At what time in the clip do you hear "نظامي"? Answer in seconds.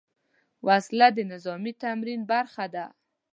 1.31-1.73